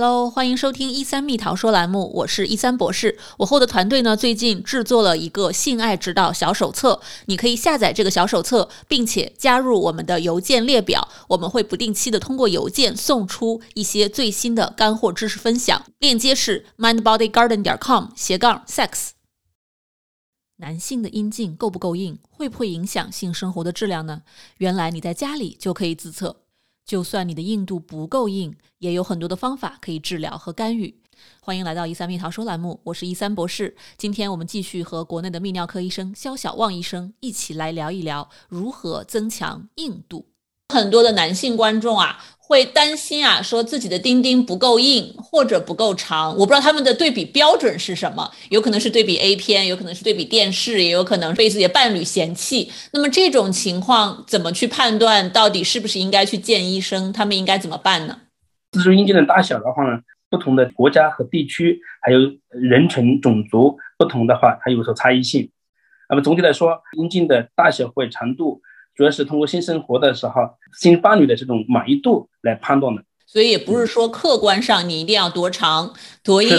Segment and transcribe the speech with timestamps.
[0.00, 3.18] Hello，欢迎收听一三蜜桃说栏目，我是一三博士。
[3.38, 15.84] 我后的团队呢，最近制作了一个性爱指导小手册，你可以下载这个小手册，并且加入我们的邮件列表，我们会不定期的通过邮件送出一些最新的干货知识分享。
[15.98, 19.08] 链接是 mindbodygarden 点 com 斜杠 sex。
[20.58, 24.22] 男性的阴茎够不够硬，会不会影响性生活的质量呢？
[24.58, 26.36] 原来你在家里就可以自测。
[26.88, 31.02] 就算你的硬度不够硬，也有很多的方法可以治疗和干预。
[31.42, 33.76] 欢迎来到一三蜜桃说栏目，我是一三博士。
[33.98, 40.28] 今天我们继续和国内的泌尿科医生肖小旺医生一起来聊一聊如何增强硬度。
[40.70, 42.24] 很多的男性观众啊。
[42.48, 52.72] 会担心啊，说自己的丁丁不够硬或者不够长，我不知道他们的对比标准是什么，有可能是对比 A 片，有可能是对比电视，也有可能被自己的伴侣嫌弃。
[52.94, 57.12] 那么这种情况怎么去判断，到底是不是应该去见医生？
[57.12, 58.18] 他们应该怎么办呢？
[58.72, 62.18] 自助阴茎的大小的话呢，不同的国家和地区，还有
[62.48, 65.50] 人群、种族不同的话，它有所差异性。
[66.08, 68.62] 那么总体来说，阴茎的大小或长度。
[68.98, 70.32] 主要是通过性生活的时候，
[70.76, 76.50] 性伴侣的这种满意度来判断的，所以也不是说客观上你一定要多长多硬，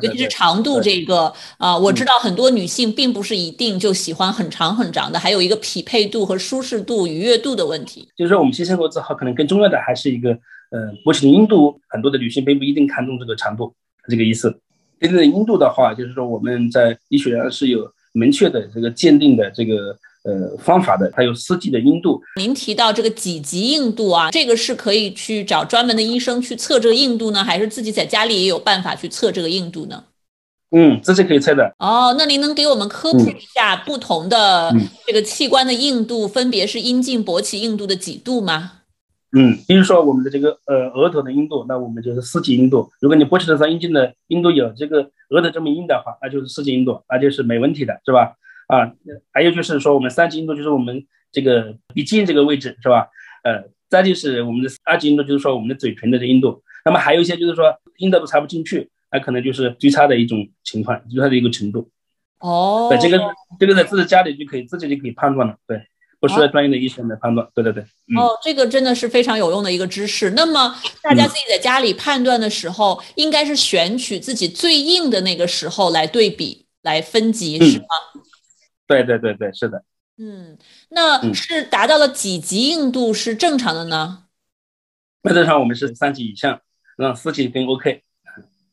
[0.00, 8.08] 尤其是长度这个啊，我知道很多女性并不是一定就喜欢很长很长的，还有一个匹配度和舒适度、愉悦度的问题。
[8.16, 10.30] 就是说，我们性生活之后，可能更重要的还是一个
[10.70, 13.74] 呃勃起的硬度，很多的女性并不一定看重这个长度，
[14.08, 14.56] 这个意思。
[15.00, 19.98] 对这个硬度的话，就是说我们在医学上是有明确的这个鉴定的这个。
[20.28, 22.20] 呃，方法的，它有四级的硬度。
[22.36, 30.04] 您提到这个几级硬度啊，这个是可以去找专门的医生去测这个硬度呢，还是自己在家里也有办法去测这个硬度呢？
[30.70, 31.72] 嗯，这是可以测的。
[31.78, 34.70] 哦，那您能给我们科普一下不同的
[35.06, 38.72] 这个器官的硬度，分别是阴茎勃起硬度的几度吗？
[39.34, 42.90] 嗯，比如说我们的这个呃额头的硬度，那我们就是四级硬度。
[43.00, 48.34] 如果你勃起的时候阴茎的硬度有这个额头这么硬的话，那就是四级硬度，那就是没问题的，是吧？
[48.68, 48.92] 啊，
[49.32, 53.08] 还有就是说，我们三级硬度就是我们这个鼻尖这个位置，是吧？
[53.42, 56.62] 呃，再就是我们的二级硬度，就是说我们的嘴唇的这硬度。
[56.84, 61.90] 那么还有一些就是说硬的都插不进去，那可能就是最差的一种情况，最差的一个程度。
[62.40, 63.18] 哦，对，这个
[63.58, 65.82] 这个在自己家里就可以自己就可以判断了，对，
[66.20, 67.48] 不需要专业的医生来判断。
[67.54, 67.82] 对对对。
[68.16, 70.30] 哦，这个真的是非常有用的一个知识。
[70.30, 77.84] 那么大家自己在家里判断的时候，应该是选取自己最硬的那个时候来对比来分级，是吗？
[78.88, 79.84] 对对对对，是的。
[80.16, 84.24] 嗯，那是达到了几级硬度是正常的呢？
[85.22, 86.60] 原则上我们是三级以上，
[86.96, 88.02] 那四级更 OK。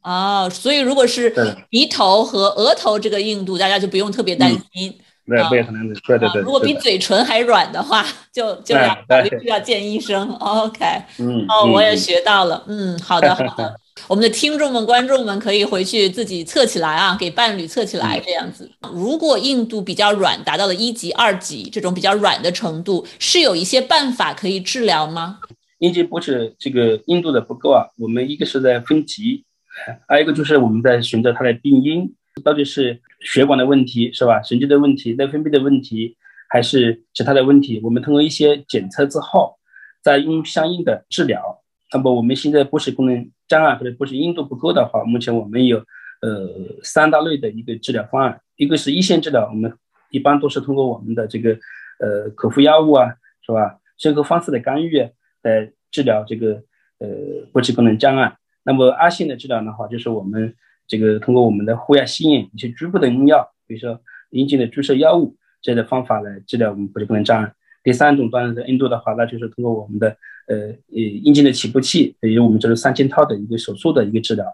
[0.02, 1.36] 哦，所以如果是
[1.70, 5.00] 鼻头和额头这个硬度，大家就不用特别担心。
[5.28, 5.96] 对，不可能的。
[6.06, 6.41] 对对对。
[6.41, 10.30] 如果比嘴唇还软的话， 就就要考虑需要见医生。
[10.38, 10.86] OK。
[11.19, 11.46] 嗯。
[11.50, 12.63] 哦，我也学到了。
[12.68, 13.75] 嗯，好的好的。
[14.08, 18.69] 我们的听众们、观众们可以回去自己测起来啊，给伴侣测起来这样子。
[18.94, 25.40] 如果硬度比较软，达到了一级、二级这种比较软的程度，是有一些办法可以治疗吗？
[25.80, 29.46] 阴茎勃起这个硬度的不够啊，我们一个是在分级，
[30.07, 32.13] 还有一个就是我们在寻找它的病因，
[32.44, 34.41] 到底是血管的问题是吧？
[34.41, 36.18] 神经的问题、内分泌的问题，
[36.50, 37.79] 还是其他的问题？
[37.84, 39.57] 我们通过一些检测之后，
[40.03, 41.63] 再用相应的治疗。
[41.94, 45.78] 那么我们现在不是功能障碍或者不是硬度不够的话，目前我们有
[46.22, 49.74] 呃三大类的一个治疗方案，一个是一线治疗，我们
[50.09, 51.51] 一般都是通过我们的这个
[52.00, 53.79] 呃口服药物啊，是吧？
[53.97, 55.00] 生活方式的干预
[55.41, 56.62] 来治疗这个
[57.00, 57.07] 呃
[57.53, 58.35] 勃起功能障碍。
[58.63, 60.53] 那么二线的治疗的话，就是我们
[60.88, 67.53] 这个通过我们的护压吸引一些局部的用药，比如说阴茎的注射药物这样的方法来治疗我们勃起功能障碍。
[67.84, 70.09] 第三种当然的硬度的话，那就是通过我们的
[70.47, 70.57] 呃
[70.91, 74.45] 呃阴茎的起步器，也就我们这个三件套的一个手术的一个治疗，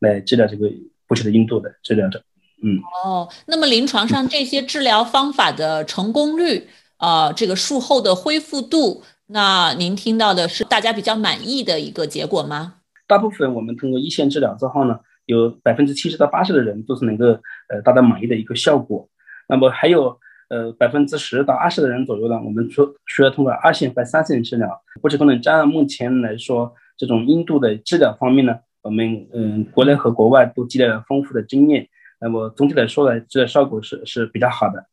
[0.00, 0.68] 来治疗这个
[1.08, 2.22] 勃起的硬度的治疗的。
[2.62, 12.76] 嗯，哦，那么临床上这些治疗方法的成功率啊，这个术后的恢复度，那您听到的是大家比较满意的一个结果吗？
[13.06, 17.26] 大部分我们通过一线治疗之后呢，有百分之七十到八十的人都是能够
[17.68, 19.08] 呃达到满意的一个效果。
[19.48, 20.18] 那么还有。
[20.50, 24.68] 呃，百分之十到二十的人左右呢，我们说需要通过二线或三线治疗。
[25.02, 31.88] 或者可能加上目前来说，这种硬度的治疗方面呢，我们嗯，国内和国外都积累了丰富的经验。
[32.20, 34.84] 那么总体来说呢，治疗效果是是比较好的。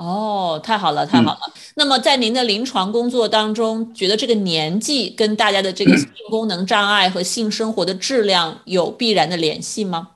[0.00, 1.40] 哦，太好了，太好了。
[1.76, 10.12] 那么在您的临床工作当中，觉得这个年纪跟大家的这个性功能障碍和性生活的质量有必然的联系吗？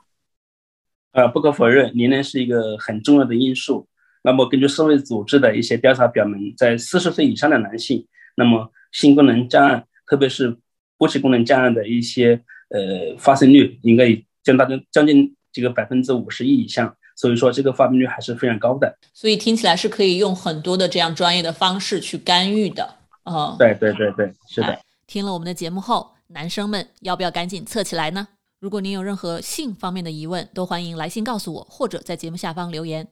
[1.12, 3.86] 呃，不可否认，年龄是一个很重要的因素。
[4.22, 8.06] 那么，根据世卫组织的一些调查表明，在四十岁以上的男性，
[8.36, 10.56] 那么性功能障碍，特别是
[10.96, 12.40] 勃起功能障碍的一些
[12.70, 18.96] 呃发生率应该将达到将近这个百分之五十一以上，所以说这个发病率还是非常高的。
[19.12, 22.96] 所以听起来是可以用很多的这样专业的方式去干预的。
[23.24, 24.78] 哦，对对对对，是的。
[25.06, 28.28] 听了我们的节目后，男生们要不要赶紧测起来呢？
[28.60, 33.06] 如果您有任何性方面的疑问，都欢迎来信告诉我，或者在节目下方留言。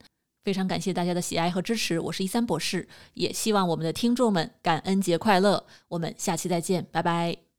[0.45, 5.65] 非常感谢大家的喜爱和支持，我是一三博士，也希望我们的听众们感恩节快乐。
[5.89, 7.52] 我们下期再见，拜拜。